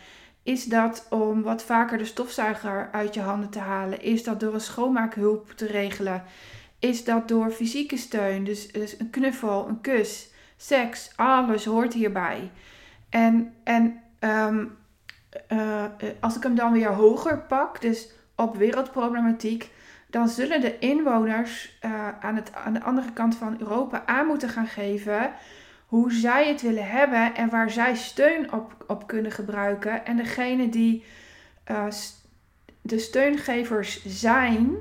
Is 0.49 0.65
dat 0.65 1.07
om 1.11 1.43
wat 1.43 1.63
vaker 1.63 1.99
de 1.99 2.05
stofzuiger 2.05 2.89
uit 2.93 3.15
je 3.15 3.21
handen 3.21 3.51
te 3.51 3.59
halen? 3.59 4.03
Is 4.03 4.25
dat 4.25 4.41
door 4.41 4.55
een 4.55 4.61
schoonmaakhulp 4.61 5.51
te 5.51 5.67
regelen? 5.67 6.23
Is 6.79 7.05
dat 7.05 7.29
door 7.29 7.51
fysieke 7.51 7.97
steun? 7.97 8.45
Dus, 8.45 8.73
dus 8.73 8.99
een 8.99 9.11
knuffel, 9.11 9.69
een 9.69 9.81
kus 9.81 10.31
seks, 10.57 11.13
alles 11.17 11.65
hoort 11.65 11.93
hierbij. 11.93 12.51
En, 13.09 13.55
en 13.65 14.01
um, 14.21 14.77
uh, 15.49 15.85
als 16.21 16.37
ik 16.37 16.43
hem 16.43 16.55
dan 16.55 16.73
weer 16.73 16.93
hoger 16.93 17.39
pak, 17.39 17.81
dus 17.81 18.11
op 18.37 18.57
wereldproblematiek, 18.57 19.71
dan 20.07 20.29
zullen 20.29 20.61
de 20.61 20.79
inwoners 20.79 21.79
uh, 21.85 22.09
aan, 22.21 22.37
het, 22.37 22.55
aan 22.55 22.73
de 22.73 22.83
andere 22.83 23.13
kant 23.13 23.37
van 23.37 23.57
Europa 23.59 24.03
aan 24.07 24.27
moeten 24.27 24.49
gaan 24.49 24.67
geven 24.67 25.33
hoe 25.89 26.13
zij 26.13 26.49
het 26.49 26.63
willen 26.63 26.91
hebben 26.91 27.35
en 27.35 27.49
waar 27.49 27.71
zij 27.71 27.97
steun 27.97 28.53
op, 28.53 28.85
op 28.87 29.07
kunnen 29.07 29.33
gebruiken. 29.33 30.07
En 30.07 30.17
degene 30.17 30.69
die 30.69 31.05
uh, 31.71 31.87
de 32.81 32.99
steungevers 32.99 34.05
zijn, 34.05 34.77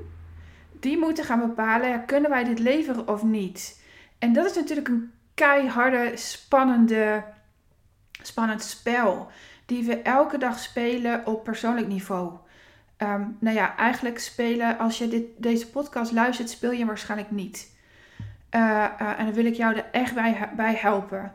die 0.80 0.98
moeten 0.98 1.24
gaan 1.24 1.40
bepalen, 1.40 2.04
kunnen 2.04 2.30
wij 2.30 2.44
dit 2.44 2.58
leveren 2.58 3.08
of 3.08 3.22
niet? 3.22 3.82
En 4.18 4.32
dat 4.32 4.46
is 4.46 4.54
natuurlijk 4.54 4.88
een 4.88 5.12
keiharde, 5.34 6.12
spannende, 6.14 7.24
spannend 8.22 8.62
spel. 8.62 9.30
Die 9.66 9.84
we 9.84 10.02
elke 10.02 10.38
dag 10.38 10.58
spelen 10.58 11.26
op 11.26 11.44
persoonlijk 11.44 11.88
niveau. 11.88 12.32
Um, 12.98 13.36
nou 13.40 13.56
ja, 13.56 13.76
eigenlijk 13.76 14.18
spelen, 14.18 14.78
als 14.78 14.98
je 14.98 15.08
dit, 15.08 15.24
deze 15.36 15.70
podcast 15.70 16.12
luistert, 16.12 16.50
speel 16.50 16.72
je 16.72 16.86
waarschijnlijk 16.86 17.30
niet. 17.30 17.76
Uh, 18.54 18.60
uh, 19.00 19.18
en 19.18 19.24
dan 19.24 19.34
wil 19.34 19.44
ik 19.44 19.54
jou 19.54 19.76
er 19.76 19.84
echt 19.92 20.14
bij, 20.14 20.50
bij 20.56 20.74
helpen. 20.74 21.32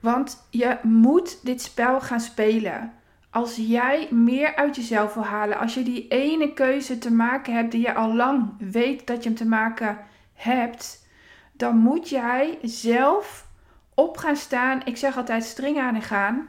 Want 0.00 0.46
je 0.50 0.76
moet 0.82 1.44
dit 1.44 1.62
spel 1.62 2.00
gaan 2.00 2.20
spelen. 2.20 2.92
Als 3.30 3.56
jij 3.56 4.08
meer 4.10 4.54
uit 4.54 4.76
jezelf 4.76 5.14
wil 5.14 5.24
halen, 5.24 5.58
als 5.58 5.74
je 5.74 5.82
die 5.82 6.08
ene 6.08 6.52
keuze 6.52 6.98
te 6.98 7.12
maken 7.12 7.54
hebt 7.54 7.70
die 7.70 7.80
je 7.80 7.94
al 7.94 8.14
lang 8.14 8.52
weet 8.58 9.06
dat 9.06 9.22
je 9.22 9.28
hem 9.28 9.38
te 9.38 9.46
maken 9.46 9.98
hebt, 10.34 11.06
dan 11.52 11.76
moet 11.76 12.08
jij 12.08 12.58
zelf 12.62 13.46
op 13.94 14.16
gaan 14.16 14.36
staan. 14.36 14.80
Ik 14.84 14.96
zeg 14.96 15.16
altijd 15.16 15.44
string 15.44 15.78
aan 15.78 15.94
en 15.94 16.02
gaan. 16.02 16.48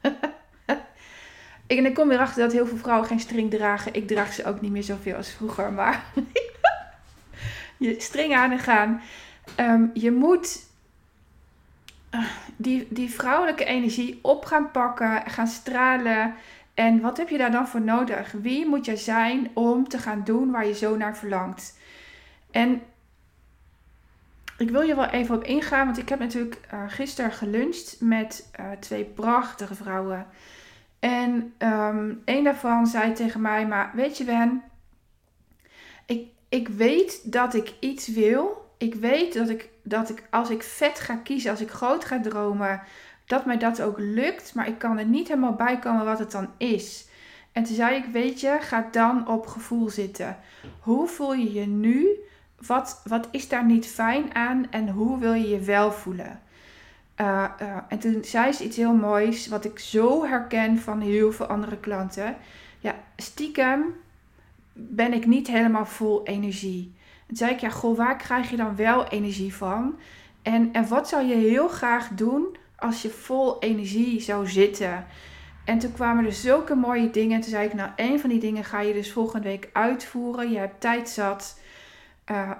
en 1.66 1.86
ik 1.86 1.94
kom 1.94 2.08
weer 2.08 2.18
achter 2.18 2.42
dat 2.42 2.52
heel 2.52 2.66
veel 2.66 2.76
vrouwen 2.76 3.06
geen 3.08 3.20
string 3.20 3.50
dragen. 3.50 3.94
Ik 3.94 4.08
draag 4.08 4.32
ze 4.32 4.44
ook 4.44 4.60
niet 4.60 4.72
meer 4.72 4.82
zoveel 4.82 5.16
als 5.16 5.30
vroeger. 5.30 5.72
Maar 5.72 6.04
je 7.76 8.00
string 8.00 8.34
aan 8.34 8.50
en 8.50 8.58
gaan. 8.58 9.00
Ehm, 9.54 9.86
je 9.94 10.12
moet 10.12 10.66
eh, 12.10 12.26
die, 12.56 12.86
die 12.90 13.10
vrouwelijke 13.10 13.64
energie 13.64 14.18
op 14.22 14.44
gaan 14.44 14.70
pakken, 14.70 15.30
gaan 15.30 15.46
stralen. 15.46 16.34
En 16.74 17.00
wat 17.00 17.16
heb 17.16 17.28
je 17.28 17.38
daar 17.38 17.50
dan 17.50 17.68
voor 17.68 17.80
nodig? 17.80 18.32
Wie 18.32 18.66
moet 18.66 18.84
je 18.84 18.96
zijn 18.96 19.50
om 19.54 19.88
te 19.88 19.98
gaan 19.98 20.24
doen 20.24 20.50
waar 20.50 20.66
je 20.66 20.74
zo 20.74 20.96
naar 20.96 21.16
verlangt? 21.16 21.78
En 22.50 22.82
ik 24.58 24.70
wil 24.70 24.80
je 24.80 24.94
wel 24.94 25.06
even 25.06 25.34
op 25.34 25.44
ingaan, 25.44 25.84
want 25.86 25.98
ik 25.98 26.08
heb 26.08 26.18
natuurlijk 26.18 26.60
uh, 26.74 26.80
gisteren 26.86 27.32
geluncht 27.32 27.96
met 28.00 28.50
uh, 28.60 28.70
twee 28.80 29.04
prachtige 29.04 29.74
vrouwen. 29.74 30.26
En 30.98 31.54
um, 31.58 32.22
een 32.24 32.44
daarvan 32.44 32.86
zei 32.86 33.12
tegen 33.12 33.40
mij, 33.40 33.66
maar 33.66 33.90
weet 33.94 34.18
je 34.18 34.24
Wen, 34.24 34.62
ik, 36.06 36.28
ik 36.56 36.68
weet 36.68 37.32
dat 37.32 37.54
ik 37.54 37.74
iets 37.80 38.08
wil. 38.08 38.70
Ik 38.78 38.94
weet 38.94 39.34
dat 39.34 39.48
ik, 39.48 39.68
dat 39.82 40.10
ik 40.10 40.22
als 40.30 40.50
ik 40.50 40.62
vet 40.62 41.00
ga 41.00 41.16
kiezen, 41.16 41.50
als 41.50 41.60
ik 41.60 41.70
groot 41.70 42.04
ga 42.04 42.20
dromen, 42.20 42.82
dat 43.26 43.46
mij 43.46 43.58
dat 43.58 43.82
ook 43.82 43.98
lukt. 43.98 44.54
Maar 44.54 44.68
ik 44.68 44.78
kan 44.78 44.98
er 44.98 45.06
niet 45.06 45.28
helemaal 45.28 45.54
bij 45.54 45.78
komen 45.78 46.04
wat 46.04 46.18
het 46.18 46.30
dan 46.30 46.48
is. 46.56 47.08
En 47.52 47.62
toen 47.62 47.74
zei 47.74 47.96
ik, 47.96 48.04
weet 48.04 48.40
je, 48.40 48.56
ga 48.60 48.88
dan 48.90 49.28
op 49.28 49.46
gevoel 49.46 49.88
zitten. 49.88 50.36
Hoe 50.80 51.06
voel 51.06 51.34
je 51.34 51.52
je 51.52 51.66
nu? 51.66 52.08
Wat, 52.66 53.00
wat 53.04 53.28
is 53.30 53.48
daar 53.48 53.64
niet 53.64 53.86
fijn 53.86 54.34
aan 54.34 54.66
en 54.70 54.88
hoe 54.88 55.18
wil 55.18 55.32
je 55.32 55.48
je 55.48 55.60
wel 55.60 55.92
voelen? 55.92 56.40
Uh, 57.20 57.44
uh, 57.62 57.76
en 57.88 57.98
toen 57.98 58.24
zei 58.24 58.52
ze 58.52 58.64
iets 58.64 58.76
heel 58.76 58.94
moois, 58.94 59.48
wat 59.48 59.64
ik 59.64 59.78
zo 59.78 60.24
herken 60.24 60.78
van 60.78 61.00
heel 61.00 61.32
veel 61.32 61.46
andere 61.46 61.76
klanten. 61.76 62.36
Ja, 62.78 62.94
stiekem 63.16 63.94
ben 64.76 65.12
ik 65.12 65.26
niet 65.26 65.46
helemaal 65.46 65.86
vol 65.86 66.26
energie. 66.26 66.94
Toen 67.26 67.36
zei 67.36 67.52
ik, 67.52 67.60
ja, 67.60 67.68
goh, 67.68 67.96
waar 67.96 68.16
krijg 68.16 68.50
je 68.50 68.56
dan 68.56 68.76
wel 68.76 69.08
energie 69.08 69.54
van? 69.54 69.98
En, 70.42 70.72
en 70.72 70.88
wat 70.88 71.08
zou 71.08 71.26
je 71.26 71.34
heel 71.34 71.68
graag 71.68 72.08
doen 72.08 72.56
als 72.76 73.02
je 73.02 73.08
vol 73.08 73.58
energie 73.58 74.20
zou 74.20 74.46
zitten? 74.46 75.06
En 75.64 75.78
toen 75.78 75.92
kwamen 75.92 76.24
er 76.24 76.32
zulke 76.32 76.74
mooie 76.74 77.10
dingen. 77.10 77.34
En 77.34 77.40
toen 77.40 77.50
zei 77.50 77.66
ik, 77.66 77.74
nou, 77.74 77.90
een 77.96 78.20
van 78.20 78.30
die 78.30 78.40
dingen 78.40 78.64
ga 78.64 78.80
je 78.80 78.92
dus 78.92 79.12
volgende 79.12 79.48
week 79.48 79.70
uitvoeren. 79.72 80.50
Je 80.50 80.58
hebt 80.58 80.80
tijd 80.80 81.08
zat. 81.08 81.60
Uh, 82.30 82.50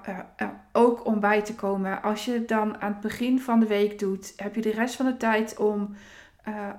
uh, 0.41 0.49
ook 0.73 1.07
om 1.07 1.21
bij 1.21 1.43
te 1.43 1.55
komen. 1.55 2.03
Als 2.03 2.25
je 2.25 2.33
het 2.33 2.49
dan 2.49 2.81
aan 2.81 2.93
het 2.93 3.01
begin 3.01 3.41
van 3.41 3.61
de 3.61 3.67
week 3.67 3.99
doet, 3.99 4.33
heb 4.37 4.55
je 4.55 4.61
de 4.61 4.71
rest 4.71 4.95
van 4.97 5.07
de 5.07 5.17
tijd 5.17 5.57
om 5.57 5.95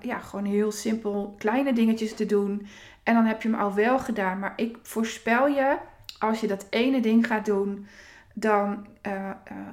ja, 0.02 0.20
gewoon 0.20 0.46
heel 0.46 0.72
simpel 0.72 1.36
kleine 1.38 1.74
dingetjes 1.74 2.16
te 2.16 2.26
doen. 2.26 2.68
En 3.04 3.14
dan 3.14 3.26
heb 3.26 3.42
je 3.42 3.50
hem 3.50 3.60
al 3.60 3.74
wel 3.74 4.00
gedaan. 4.00 4.40
Maar 4.40 4.54
ik 4.56 4.78
voorspel 4.82 5.48
je, 5.48 5.78
als 6.20 6.40
je 6.40 6.48
dat 6.48 6.68
ene 6.70 7.02
ding 7.02 7.28
gaat 7.28 7.46
doen, 7.46 7.88
dan 8.34 8.88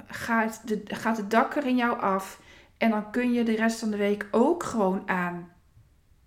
gaat, 0.07 0.61
de, 0.67 0.81
gaat 0.85 1.17
het 1.17 1.31
dak 1.31 1.55
er 1.55 1.65
in 1.65 1.75
jou 1.75 1.99
af. 1.99 2.39
En 2.77 2.89
dan 2.89 3.11
kun 3.11 3.33
je 3.33 3.43
de 3.43 3.55
rest 3.55 3.79
van 3.79 3.89
de 3.91 3.97
week 3.97 4.27
ook 4.31 4.63
gewoon 4.63 5.03
aan. 5.05 5.51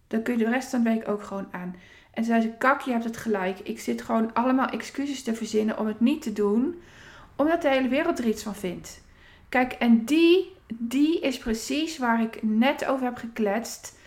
Dan 0.06 0.22
kun 0.22 0.38
je 0.38 0.44
de 0.44 0.50
rest 0.50 0.70
van 0.70 0.82
de 0.82 0.90
week 0.90 1.08
ook 1.08 1.22
gewoon 1.22 1.48
aan. 1.50 1.76
En 2.10 2.24
zei 2.24 2.40
ze, 2.40 2.48
kak, 2.48 2.80
je 2.80 2.90
hebt 2.90 3.04
het 3.04 3.16
gelijk. 3.16 3.58
Ik 3.58 3.80
zit 3.80 4.02
gewoon 4.02 4.34
allemaal 4.34 4.68
excuses 4.68 5.22
te 5.22 5.34
verzinnen 5.34 5.78
om 5.78 5.86
het 5.86 6.00
niet 6.00 6.22
te 6.22 6.32
doen. 6.32 6.80
Omdat 7.36 7.62
de 7.62 7.68
hele 7.68 7.88
wereld 7.88 8.18
er 8.18 8.26
iets 8.26 8.42
van 8.42 8.54
vindt. 8.54 9.02
Kijk, 9.48 9.72
en 9.72 10.04
die, 10.04 10.52
die 10.74 11.20
is 11.20 11.38
precies 11.38 11.98
waar 11.98 12.22
ik 12.22 12.42
net 12.42 12.86
over 12.86 13.04
heb 13.04 13.16
gekletst. 13.16 13.98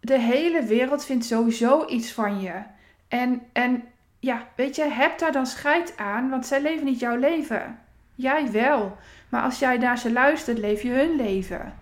De 0.00 0.18
hele 0.18 0.62
wereld 0.62 1.04
vindt 1.04 1.24
sowieso 1.24 1.86
iets 1.86 2.12
van 2.12 2.40
je. 2.40 2.62
En, 3.08 3.42
en 3.52 3.84
ja, 4.18 4.48
weet 4.56 4.76
je, 4.76 4.82
heb 4.82 5.18
daar 5.18 5.32
dan 5.32 5.46
scheid 5.46 5.96
aan, 5.96 6.30
want 6.30 6.46
zij 6.46 6.62
leven 6.62 6.84
niet 6.84 7.00
jouw 7.00 7.16
leven. 7.16 7.78
Jij 8.14 8.50
wel. 8.50 8.96
Maar 9.28 9.42
als 9.42 9.58
jij 9.58 9.78
naar 9.78 9.98
ze 9.98 10.12
luistert, 10.12 10.58
leef 10.58 10.82
je 10.82 10.90
hun 10.90 11.16
leven. 11.16 11.74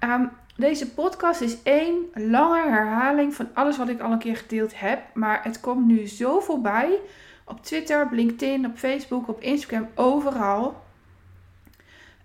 Um, 0.00 0.30
deze 0.56 0.92
podcast 0.92 1.40
is 1.40 1.62
één 1.62 2.06
lange 2.14 2.70
herhaling 2.70 3.34
van 3.34 3.48
alles 3.54 3.76
wat 3.76 3.88
ik 3.88 4.00
al 4.00 4.12
een 4.12 4.18
keer 4.18 4.36
gedeeld 4.36 4.80
heb. 4.80 5.00
Maar 5.14 5.40
het 5.42 5.60
komt 5.60 5.86
nu 5.86 6.06
zo 6.06 6.40
voorbij. 6.40 6.98
Op 7.44 7.64
Twitter, 7.64 8.04
op 8.04 8.12
LinkedIn, 8.12 8.66
op 8.66 8.78
Facebook, 8.78 9.28
op 9.28 9.40
Instagram, 9.40 9.88
overal. 9.94 10.82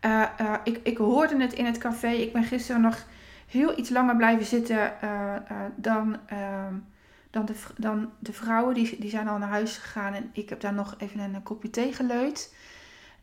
Uh, 0.05 0.23
uh, 0.41 0.53
ik, 0.63 0.79
ik 0.83 0.97
hoorde 0.97 1.41
het 1.41 1.53
in 1.53 1.65
het 1.65 1.77
café. 1.77 2.07
Ik 2.07 2.33
ben 2.33 2.43
gisteren 2.43 2.81
nog 2.81 3.05
heel 3.47 3.79
iets 3.79 3.89
langer 3.89 4.15
blijven 4.15 4.45
zitten 4.45 4.93
uh, 5.03 5.35
dan, 5.75 6.17
ehm, 6.25 6.73
dan, 7.29 7.45
de, 7.45 7.53
dan 7.77 8.11
de 8.19 8.33
vrouwen. 8.33 8.73
Die, 8.73 8.99
die 8.99 9.09
zijn 9.09 9.27
al 9.27 9.37
naar 9.37 9.49
huis 9.49 9.77
gegaan 9.77 10.13
en 10.13 10.29
ik 10.33 10.49
heb 10.49 10.61
daar 10.61 10.73
nog 10.73 10.95
even 10.97 11.19
een 11.19 11.43
kopje 11.43 11.69
thee 11.69 11.93
geleut. 11.93 12.55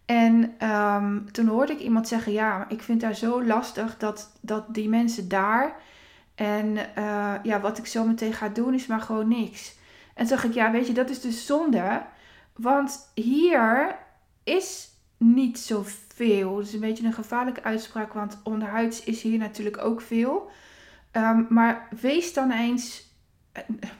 En 0.04 0.54
ehm, 0.58 1.24
toen 1.24 1.46
hoorde 1.46 1.72
ik 1.72 1.80
iemand 1.80 2.08
zeggen: 2.08 2.32
Ja, 2.32 2.68
ik 2.68 2.82
vind 2.82 3.00
daar 3.00 3.14
zo 3.14 3.44
lastig 3.44 3.96
dat, 3.96 4.32
dat 4.40 4.74
die 4.74 4.88
mensen 4.88 5.28
daar. 5.28 5.74
En 6.34 6.78
ja, 7.42 7.60
wat 7.60 7.78
ik 7.78 7.86
zo 7.86 8.04
meteen 8.04 8.32
ga 8.32 8.48
doen 8.48 8.74
is 8.74 8.86
maar 8.86 9.00
gewoon 9.00 9.28
niks. 9.28 9.74
En 10.14 10.26
toen 10.26 10.38
ik: 10.42 10.54
Ja, 10.54 10.70
weet 10.70 10.86
je, 10.86 10.92
dat 10.92 11.10
is 11.10 11.20
dus 11.20 11.46
zonde. 11.46 12.02
Want 12.54 13.10
hier 13.14 13.96
is 14.44 14.88
niet 15.16 15.58
zoveel. 15.58 16.08
Dat 16.28 16.66
is 16.66 16.72
een 16.72 16.80
beetje 16.80 17.06
een 17.06 17.12
gevaarlijke 17.12 17.62
uitspraak, 17.62 18.12
want 18.12 18.40
onderhuids 18.44 19.04
is 19.04 19.22
hier 19.22 19.38
natuurlijk 19.38 19.78
ook 19.78 20.00
veel. 20.00 20.50
Um, 21.12 21.46
maar 21.48 21.88
wees 22.00 22.32
dan 22.32 22.50
eens. 22.50 23.14
Uh, 23.56 23.90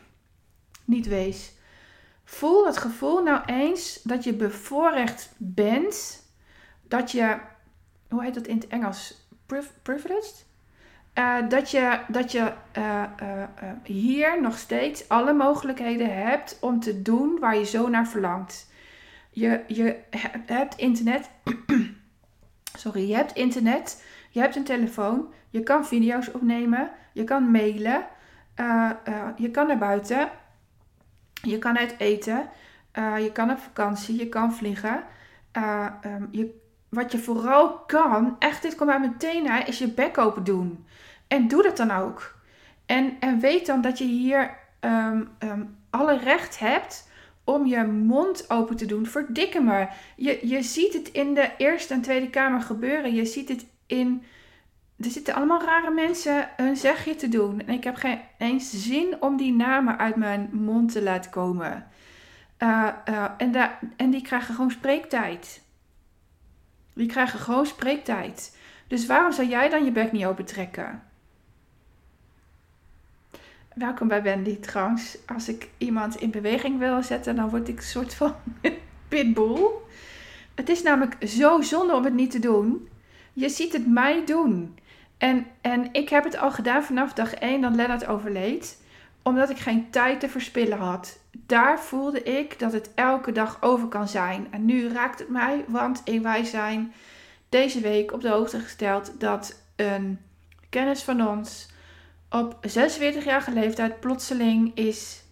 niet 0.85 1.07
wees. 1.07 1.53
Voel 2.25 2.67
het 2.67 2.77
gevoel 2.77 3.23
nou 3.23 3.45
eens 3.45 4.00
dat 4.03 4.25
je 4.25 4.35
bevoorrecht 4.35 5.35
bent. 5.37 6.23
Dat 6.83 7.12
je, 7.12 7.39
hoe 8.09 8.23
heet 8.23 8.35
dat 8.35 8.47
in 8.47 8.57
het 8.57 8.67
Engels? 8.67 9.29
privileged? 9.83 10.47
Uh, 11.15 11.49
dat 11.49 11.71
je, 11.71 12.00
dat 12.09 12.33
je 12.33 12.53
uh, 12.79 13.05
hier 13.85 14.41
nog 14.41 14.59
steeds 14.59 15.09
alle 15.09 15.33
mogelijkheden 15.33 16.17
hebt 16.17 16.59
om 16.61 16.81
te 16.81 17.03
doen 17.03 17.39
waar 17.39 17.57
je 17.57 17.65
zo 17.65 17.89
naar 17.89 18.09
verlangt. 18.09 18.69
Je, 19.31 19.65
je 19.67 20.00
hebt 20.47 20.77
internet. 20.77 21.31
Sorry, 22.79 23.09
je 23.09 23.15
hebt 23.15 23.33
internet. 23.33 24.05
Je 24.31 24.41
hebt 24.41 24.57
een 24.57 24.65
telefoon. 24.65 25.33
Je 25.50 25.62
kan 25.62 25.87
video's 25.87 26.29
opnemen. 26.33 26.91
Je 27.12 27.25
kan 27.25 27.50
mailen. 27.50 28.07
je 29.37 29.50
kan 29.50 29.67
naar 29.67 29.79
buiten. 29.79 30.31
Je 31.43 31.59
kan 31.59 31.79
uit 31.79 31.95
eten, 31.99 32.49
uh, 32.99 33.19
je 33.19 33.33
kan 33.33 33.50
op 33.50 33.59
vakantie, 33.59 34.19
je 34.19 34.29
kan 34.29 34.55
vliegen. 34.55 35.03
Um, 35.57 36.29
je, 36.31 36.61
wat 36.89 37.12
je 37.12 37.19
vooral 37.19 37.79
kan, 37.79 38.37
echt 38.39 38.62
dit 38.62 38.75
komt 38.75 38.91
uit 38.91 39.00
meteen 39.00 39.43
naar, 39.43 39.69
is 39.69 39.79
je 39.79 39.89
bek 39.89 40.19
open 40.19 40.45
doen. 40.45 40.87
En 41.29 41.49
doe 41.49 41.62
dat 41.62 41.77
dan 41.77 41.91
ook. 41.91 42.35
En, 42.87 43.17
en 43.21 43.41
weet 43.41 43.67
dan 43.67 43.81
dat 43.81 43.99
je 43.99 44.05
hier 44.05 44.57
um, 44.81 45.31
um, 45.39 45.77
alle 45.91 46.19
recht 46.19 46.59
hebt 46.59 47.10
om 47.52 47.66
je 47.66 47.83
mond 47.85 48.50
open 48.50 48.76
te 48.76 48.87
doen. 48.87 49.07
Verdikke 49.07 49.61
me. 49.61 49.87
Je, 50.16 50.49
je 50.49 50.62
ziet 50.62 50.92
het 50.92 51.09
in 51.09 51.35
de 51.35 51.50
Eerste 51.57 51.95
en 51.95 52.00
Tweede 52.00 52.30
Kamer 52.30 52.61
gebeuren. 52.61 53.14
Je 53.14 53.25
ziet 53.25 53.49
het 53.49 53.66
in 53.87 54.23
er 55.00 55.11
zitten 55.11 55.35
allemaal 55.35 55.62
rare 55.62 55.90
mensen 55.90 56.49
een 56.57 56.76
zegje 56.76 57.14
te 57.14 57.28
doen. 57.28 57.61
En 57.66 57.75
ik 57.75 57.85
heb 57.85 57.97
geen 57.97 58.21
eens 58.38 58.71
zin 58.71 59.16
om 59.21 59.37
die 59.37 59.52
namen 59.52 59.99
uit 59.99 60.16
mijn 60.16 60.49
mond 60.52 60.92
te 60.92 61.02
laten 61.02 61.30
komen. 61.30 61.87
Uh, 62.59 62.88
uh, 63.09 63.25
en, 63.37 63.52
da 63.52 63.78
en 63.97 64.11
die 64.11 64.23
krijgen 64.23 64.54
gewoon 64.54 64.71
spreektijd. 64.71 65.62
Die 66.95 67.07
krijgen 67.07 67.38
gewoon 67.38 67.66
spreektijd. 67.66 68.57
Dus 68.87 69.07
waarom 69.07 69.33
zou 69.33 69.49
jij 69.49 69.69
dan 69.69 69.85
je 69.85 69.92
bek 69.92 70.12
niet 70.12 70.25
open 70.25 70.45
trekken? 70.45 71.02
Welkom 73.75 74.09
bij 74.09 74.23
Wendy 74.23 74.59
trouwens. 74.59 75.19
Als 75.27 75.49
ik 75.49 75.69
iemand 75.79 76.17
in 76.17 76.31
beweging 76.31 76.79
wil 76.79 77.03
zetten, 77.03 77.37
dan 77.37 77.49
word 77.49 77.69
ik 77.69 77.77
een 77.77 77.83
soort 77.83 78.15
van 78.15 78.35
pitbull. 79.09 79.67
Het 80.55 80.69
is 80.69 80.83
namelijk 80.83 81.29
zo 81.29 81.61
zonde 81.61 81.95
om 81.95 82.05
het 82.05 82.15
niet 82.15 82.31
te 82.31 82.39
doen. 82.39 82.89
Je 83.33 83.49
ziet 83.49 83.73
het 83.73 83.87
mij 83.87 84.25
doen. 84.25 84.79
En, 85.19 85.47
en 85.61 85.89
ik 85.93 86.09
heb 86.09 86.25
het 86.25 86.39
al 86.39 86.50
gedaan 86.50 86.85
vanaf 86.85 87.12
dag 87.12 87.35
1 87.35 87.61
dat 87.61 87.75
Lennart 87.75 88.07
overleed. 88.07 88.83
Omdat 89.23 89.50
ik 89.50 89.59
geen 89.59 89.91
tijd 89.91 90.21
te 90.21 90.29
verspillen 90.29 90.79
had. 90.79 91.19
Daar 91.33 91.81
voelde 91.81 92.23
ik 92.23 92.59
dat 92.59 92.73
het 92.73 92.91
elke 92.95 93.33
dag 93.33 93.62
over 93.62 93.89
kan 93.89 94.09
zijn. 94.09 94.47
En 94.50 94.65
nu 94.65 94.89
raakt 94.89 95.19
het 95.19 95.29
mij, 95.29 95.65
want 95.69 96.03
wij 96.23 96.45
zijn 96.45 96.93
deze 97.49 97.81
week 97.81 98.12
op 98.12 98.21
de 98.21 98.29
hoogte 98.29 98.61
gesteld 98.61 99.21
dat 99.21 99.62
een 99.77 100.19
kennis 100.69 101.03
van 101.03 101.29
ons 101.29 101.69
op 102.30 102.66
46-jarige 102.66 103.52
leeftijd 103.52 104.00
plotseling 104.00 104.75
is 104.75 105.25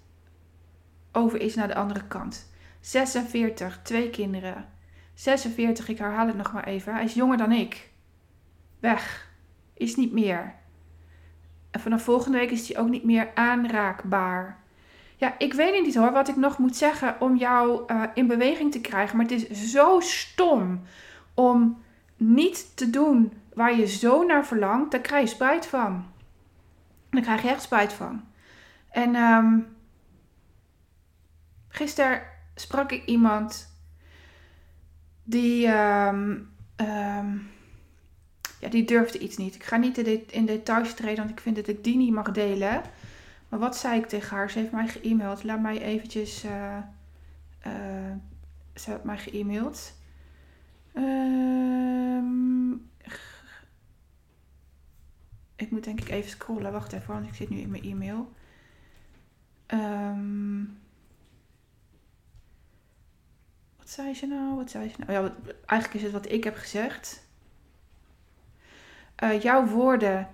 over 1.12 1.40
is 1.40 1.54
naar 1.54 1.68
de 1.68 1.74
andere 1.74 2.06
kant. 2.06 2.50
46, 2.80 3.80
twee 3.82 4.10
kinderen. 4.10 4.68
46, 5.14 5.88
ik 5.88 5.98
herhaal 5.98 6.26
het 6.26 6.36
nog 6.36 6.52
maar 6.52 6.66
even. 6.66 6.94
Hij 6.94 7.04
is 7.04 7.14
jonger 7.14 7.36
dan 7.36 7.52
ik. 7.52 7.90
Weg 8.80 9.30
is 9.74 9.96
niet 9.96 10.12
meer. 10.12 10.54
En 11.70 11.80
vanaf 11.80 12.02
volgende 12.02 12.38
week 12.38 12.50
is 12.50 12.68
hij 12.68 12.82
ook 12.82 12.88
niet 12.88 13.04
meer 13.04 13.30
aanraakbaar. 13.34 14.58
Ja, 15.16 15.34
ik 15.38 15.52
weet 15.54 15.82
niet 15.82 15.94
hoor 15.94 16.12
wat 16.12 16.28
ik 16.28 16.36
nog 16.36 16.58
moet 16.58 16.76
zeggen 16.76 17.20
om 17.20 17.36
jou 17.36 17.82
uh, 17.86 18.02
in 18.14 18.26
beweging 18.26 18.72
te 18.72 18.80
krijgen. 18.80 19.16
Maar 19.16 19.26
het 19.26 19.50
is 19.50 19.70
zo 19.72 20.00
stom 20.00 20.82
om 21.34 21.82
niet 22.16 22.76
te 22.76 22.90
doen 22.90 23.32
waar 23.54 23.76
je 23.76 23.86
zo 23.86 24.24
naar 24.24 24.46
verlangt. 24.46 24.90
Daar 24.90 25.00
krijg 25.00 25.28
je 25.28 25.34
spijt 25.34 25.66
van. 25.66 26.04
Daar 27.10 27.22
krijg 27.22 27.42
je 27.42 27.48
echt 27.48 27.62
spijt 27.62 27.92
van. 27.92 28.24
En 28.90 29.14
um, 29.14 29.76
gisteren 31.68 32.22
sprak 32.54 32.92
ik 32.92 33.04
iemand 33.04 33.76
die, 35.22 35.68
um, 35.68 36.50
um, 36.76 37.50
ja, 38.60 38.68
die 38.70 38.84
durfde 38.84 39.18
iets 39.18 39.36
niet. 39.36 39.54
Ik 39.54 39.64
ga 39.64 39.76
niet 39.76 39.98
in 40.32 40.46
details 40.46 40.94
treden, 40.94 41.18
want 41.18 41.30
ik 41.30 41.40
vind 41.40 41.56
dat 41.56 41.68
ik 41.68 41.84
die 41.84 41.96
niet 41.96 42.12
mag 42.12 42.30
delen. 42.30 42.82
Maar 43.48 43.58
wat 43.58 43.76
zei 43.76 44.00
ik 44.00 44.06
tegen 44.06 44.36
haar? 44.36 44.50
Ze 44.50 44.58
heeft 44.58 44.72
mij 44.72 44.88
geëmaild. 44.88 45.44
Laat 45.44 45.60
mij 45.60 45.82
eventjes. 45.82 46.44
Uh, 46.44 46.76
uh, 47.66 48.12
ze 48.74 48.90
heeft 48.90 49.04
mij 49.04 49.18
geëmaild. 49.18 49.92
Um, 50.94 52.87
ik 55.58 55.70
moet 55.70 55.84
denk 55.84 56.00
ik 56.00 56.08
even 56.08 56.30
scrollen. 56.30 56.72
Wacht 56.72 56.92
even, 56.92 57.14
want 57.14 57.26
ik 57.26 57.34
zit 57.34 57.48
nu 57.48 57.58
in 57.58 57.70
mijn 57.70 57.82
e-mail. 57.82 58.32
Um, 59.66 60.78
wat 63.78 63.90
zei 63.90 64.14
ze 64.14 64.26
nou? 64.26 64.56
Wat 64.56 64.70
zei 64.70 64.88
ze 64.88 64.94
nou? 64.98 65.12
Ja, 65.12 65.34
eigenlijk 65.66 65.94
is 65.94 66.02
het 66.02 66.12
wat 66.12 66.32
ik 66.32 66.44
heb 66.44 66.56
gezegd. 66.56 67.26
Uh, 69.22 69.42
jouw 69.42 69.66
woorden 69.66 70.28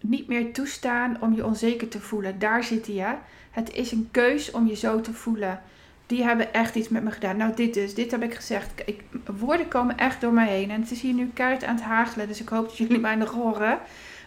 niet 0.00 0.28
meer 0.28 0.52
toestaan 0.52 1.22
om 1.22 1.34
je 1.34 1.46
onzeker 1.46 1.88
te 1.88 2.00
voelen. 2.00 2.38
Daar 2.38 2.64
zit 2.64 2.86
hij. 2.86 3.18
Het 3.50 3.72
is 3.72 3.92
een 3.92 4.08
keus 4.10 4.50
om 4.50 4.66
je 4.66 4.76
zo 4.76 5.00
te 5.00 5.12
voelen. 5.12 5.62
Die 6.06 6.22
hebben 6.22 6.52
echt 6.52 6.74
iets 6.74 6.88
met 6.88 7.02
me 7.02 7.10
gedaan. 7.10 7.36
Nou, 7.36 7.54
dit 7.54 7.74
dus. 7.74 7.94
Dit 7.94 8.10
heb 8.10 8.22
ik 8.22 8.34
gezegd. 8.34 8.82
Ik, 8.86 9.02
woorden 9.38 9.68
komen 9.68 9.96
echt 9.96 10.20
door 10.20 10.32
mij 10.32 10.48
heen. 10.48 10.70
En 10.70 10.80
het 10.80 10.90
is 10.90 11.00
hier 11.00 11.14
nu 11.14 11.30
keihard 11.34 11.64
aan 11.64 11.74
het 11.74 11.84
hagelen. 11.84 12.28
Dus 12.28 12.40
ik 12.40 12.48
hoop 12.48 12.64
dat 12.64 12.76
jullie 12.76 12.98
mij 12.98 13.14
nog 13.14 13.30
horen. 13.30 13.78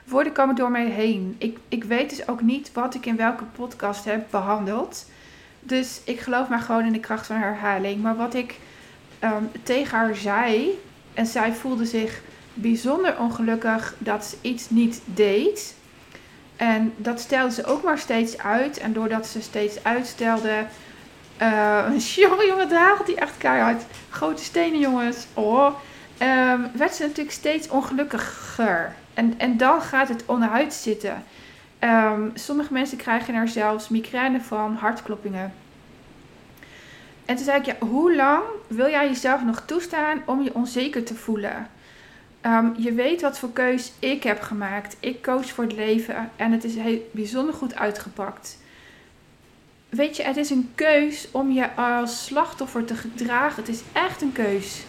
Woorden 0.06 0.34
komen 0.34 0.56
door 0.56 0.72
mij 0.72 0.86
heen. 0.86 1.36
Ik, 1.38 1.58
ik 1.70 1.84
weet 1.84 2.10
dus 2.10 2.28
ook 2.28 2.42
niet 2.42 2.72
wat 2.74 2.96
ik 2.96 3.06
in 3.06 3.16
welke 3.16 3.44
podcast 3.44 4.06
heb 4.06 4.26
behandeld. 4.30 5.10
Dus 5.60 6.02
ik 6.04 6.20
geloof 6.20 6.48
maar 6.48 6.60
gewoon 6.60 6.86
in 6.86 6.92
de 6.92 7.00
kracht 7.00 7.26
van 7.26 7.36
herhaling. 7.36 8.02
Maar 8.02 8.16
wat 8.16 8.34
ik 8.34 8.60
ehm, 9.20 9.44
tegen 9.64 9.98
haar 9.98 10.16
zei. 10.16 10.80
En 11.14 11.26
zij 11.26 11.54
voelde 11.54 11.86
zich 11.86 12.22
bijzonder 12.54 13.20
ongelukkig 13.20 13.96
dat 13.98 14.26
ze 14.26 14.36
iets 14.42 14.70
niet 14.70 15.02
deed. 15.06 15.76
En 16.56 16.94
dat 16.98 17.20
stelde 17.20 17.54
ze 17.54 17.66
ook 17.66 17.84
maar 17.84 18.00
steeds 18.00 18.38
uit. 18.38 18.78
En 18.78 18.94
doordat 18.94 19.28
ze 19.28 19.42
steeds 19.42 19.84
uitstelde. 19.84 20.66
Uh, 21.42 21.86
jongen, 21.98 22.48
jongen, 22.48 22.68
draagt 22.68 23.06
die 23.06 23.16
echt 23.16 23.38
keihard. 23.38 23.84
Grote 24.10 24.44
stenen, 24.44 24.80
jongens. 24.80 25.28
Oh. 25.34 25.76
Werd 26.74 26.96
ze 26.96 27.02
natuurlijk 27.02 27.32
steeds 27.32 27.70
ongelukkiger. 27.70 28.96
En, 29.16 29.34
en 29.38 29.58
dan 29.58 29.82
gaat 29.82 30.10
het 30.10 30.24
onderhuid 30.26 30.74
zitten. 30.74 31.24
Um, 31.80 32.32
sommige 32.34 32.74
mensen 32.74 32.98
krijgen 32.98 33.34
er 33.34 33.48
zelfs 33.48 33.90
migraine 33.90 34.42
van, 34.42 34.76
hartkloppingen. 34.76 35.54
En 37.26 37.36
toen 37.36 37.46
zei 37.46 37.60
ik, 37.60 37.66
ja, 37.66 37.76
hoe 37.80 38.16
lang 38.16 38.44
wil 38.68 38.90
jij 38.90 39.08
jezelf 39.08 39.44
nog 39.44 39.62
toestaan 39.66 40.22
om 40.26 40.42
je 40.42 40.56
onzeker 40.56 41.04
te 41.04 41.16
voelen? 41.16 41.68
Um, 42.42 42.74
je 42.78 42.94
weet 42.94 43.22
wat 43.22 43.40
voor 43.40 43.52
keus 43.52 43.92
ik 44.00 44.24
heb 44.24 44.42
gemaakt. 44.42 44.98
Ik 45.00 45.22
koos 45.22 45.52
voor 45.52 45.64
het 45.64 45.74
leven 45.74 46.30
en 46.36 46.52
het 46.52 46.64
is 46.64 46.76
heel 46.76 47.10
bijzonder 47.12 47.54
goed 47.54 47.76
uitgepakt. 47.76 48.58
Weet 49.90 50.18
je, 50.18 50.24
het 50.24 50.38
is 50.38 50.50
een 50.50 50.72
keus 50.76 51.28
om 51.32 51.52
je 51.52 51.76
als 51.76 52.26
slachtoffer 52.26 52.86
te 52.86 52.96
gedragen. 52.96 53.64
Het 53.64 53.74
is 53.74 53.82
echt 53.94 54.22
een 54.22 54.32
keus. 54.32 54.84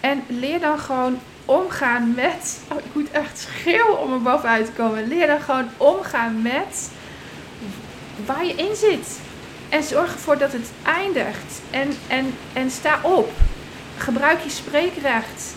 En 0.00 0.22
leer 0.26 0.60
dan 0.60 0.78
gewoon 0.78 1.18
omgaan 1.48 2.14
met. 2.14 2.60
Oh, 2.72 2.78
ik 2.78 2.94
moet 2.94 3.10
echt 3.10 3.38
schreeuwen 3.38 4.00
om 4.00 4.12
er 4.12 4.22
bovenuit 4.22 4.66
te 4.66 4.72
komen. 4.72 5.08
Leer 5.08 5.26
dan 5.26 5.40
gewoon 5.40 5.68
omgaan 5.76 6.42
met 6.42 6.90
waar 8.26 8.44
je 8.44 8.54
in 8.54 8.76
zit. 8.76 9.20
En 9.68 9.82
zorg 9.82 10.12
ervoor 10.12 10.38
dat 10.38 10.52
het 10.52 10.70
eindigt. 10.82 11.60
En, 11.70 11.96
en, 12.06 12.34
en 12.52 12.70
sta 12.70 12.98
op. 13.02 13.30
Gebruik 13.96 14.40
je 14.40 14.50
spreekrecht. 14.50 15.54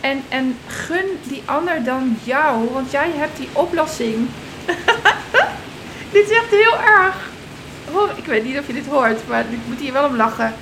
En, 0.00 0.22
en 0.28 0.58
gun 0.66 1.06
die 1.22 1.42
ander 1.44 1.84
dan 1.84 2.18
jou, 2.24 2.68
want 2.72 2.90
jij 2.90 3.10
hebt 3.14 3.36
die 3.36 3.48
oplossing. 3.52 4.28
dit 6.12 6.30
is 6.30 6.36
echt 6.36 6.50
heel 6.50 6.78
erg. 6.78 7.30
Oh, 7.92 8.18
ik 8.18 8.24
weet 8.24 8.44
niet 8.44 8.58
of 8.58 8.66
je 8.66 8.72
dit 8.72 8.86
hoort, 8.86 9.28
maar 9.28 9.40
ik 9.40 9.58
moet 9.66 9.80
hier 9.80 9.92
wel 9.92 10.08
om 10.08 10.16
lachen. 10.16 10.54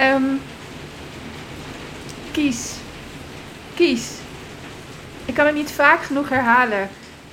Um, 0.00 0.40
kies. 2.32 2.72
Kies. 3.74 4.19
Ik 5.30 5.36
kan 5.36 5.46
het 5.46 5.54
niet 5.54 5.70
vaak 5.70 6.02
genoeg 6.02 6.28
herhalen. 6.28 6.88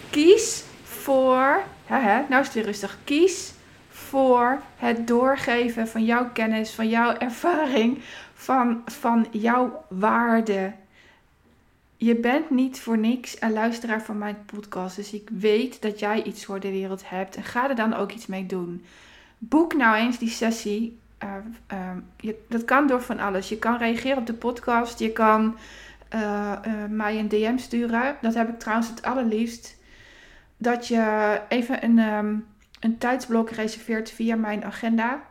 Kies 0.10 0.64
voor. 0.84 1.62
Hè, 1.86 2.22
nou 2.30 2.42
is 2.42 2.46
het 2.46 2.54
weer 2.54 2.66
rustig. 2.66 2.98
Kies 3.04 3.54
voor 3.90 4.62
het 4.76 5.08
doorgeven 5.08 5.88
van 5.88 6.06
jouw 6.06 6.30
kennis, 6.34 6.72
van 6.72 6.90
jouw 6.90 7.18
ervaring, 7.18 8.00
van, 8.34 8.82
van 8.86 9.28
jouw 9.32 9.86
waarde 9.90 10.74
je 11.96 12.16
bent 12.16 12.50
niet 12.50 12.80
voor 12.80 12.98
niks 12.98 13.42
een 13.42 13.54
luisteraar 13.54 14.02
van 14.02 14.18
mijn 14.18 14.38
podcast. 14.46 14.96
Dus 14.96 15.14
ik 15.14 15.30
weet 15.40 15.82
dat 15.82 16.00
jij 16.00 16.24
iets 16.24 16.46
voor 16.46 16.60
de 16.60 16.72
wereld 16.72 17.10
hebt. 17.10 17.36
En 17.36 17.44
ga 17.44 17.70
er 17.70 17.76
dan 17.76 17.94
ook 17.94 18.12
iets 18.12 18.28
mee 18.28 18.46
doen. 18.46 18.86
Boek 19.38 19.74
nou 19.74 19.96
eens 19.96 20.18
die 20.18 20.30
sessie. 20.30 21.00
Uh, 21.24 21.30
uh, 21.72 21.90
je, 22.18 22.36
dat 22.50 22.66
kan 22.66 22.88
door 22.88 23.02
van 23.02 23.20
alles. 23.20 23.50
Je 23.50 23.58
kan 23.58 23.78
reageren 23.78 24.18
op 24.18 24.26
de 24.26 24.34
podcast. 24.34 25.00
Je 25.00 25.12
kan 25.12 25.58
uh, 26.16 26.60
mij 26.90 27.20
een 27.20 27.28
DM 27.28 27.58
sturen. 27.58 28.18
Dat 28.22 28.34
heb 28.34 28.50
ik 28.50 28.60
trouwens 28.60 28.90
het 28.90 29.04
allerliefst. 29.04 29.76
Dat 30.58 30.88
je 30.88 31.42
even 31.50 31.84
een, 31.84 32.00
um, 32.00 32.46
een 32.80 32.98
tijdsblok 32.98 33.50
reserveert 33.50 34.12
via 34.12 34.36
mijn 34.36 34.66
agenda. 34.66 35.24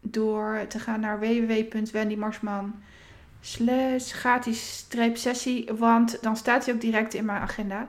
Door 0.00 0.64
te 0.68 0.78
gaan 0.78 1.00
naar 1.00 1.20
www.wendymarsman.com 1.20 2.82
slash 3.44 4.12
gratis 4.12 4.76
streep 4.76 5.16
sessie. 5.16 5.70
Want 5.78 6.22
dan 6.22 6.36
staat 6.36 6.64
hij 6.64 6.74
ook 6.74 6.80
direct 6.80 7.14
in 7.14 7.24
mijn 7.24 7.40
agenda. 7.40 7.88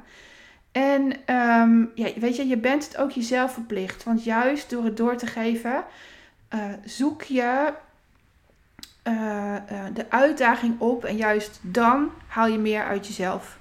En 0.72 1.02
um, 1.36 1.92
ja, 1.96 2.10
weet 2.16 2.36
je, 2.36 2.48
je 2.48 2.58
bent 2.58 2.86
het 2.86 2.98
ook 2.98 3.12
jezelf 3.12 3.54
verplicht. 3.54 4.04
Want 4.04 4.24
juist 4.24 4.70
door 4.70 4.84
het 4.84 4.98
door 4.98 5.18
te 5.18 5.28
geven, 5.28 5.84
uh, 6.54 6.64
zoek 6.86 7.22
je 7.22 7.74
uh, 9.08 9.56
de 9.94 10.06
uitdaging 10.10 10.80
op. 10.80 11.04
En 11.04 11.16
juist 11.16 11.60
dan 11.62 12.12
haal 12.28 12.48
je 12.48 12.58
meer 12.58 12.84
uit 12.84 13.08
jezelf. 13.08 13.58